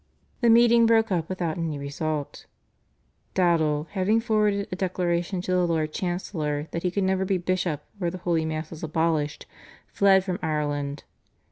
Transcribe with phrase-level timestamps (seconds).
[0.39, 2.47] The meeting broke up without any result.
[3.35, 7.83] Dowdall, having forwarded a declaration to the Lord Chancellor that he could never be bishop
[7.99, 9.45] where the Holy Mass was abolished,
[9.93, 11.03] fled from Ireland.